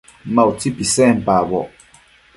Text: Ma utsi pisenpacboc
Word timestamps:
Ma 0.33 0.43
utsi 0.51 0.69
pisenpacboc 0.77 1.69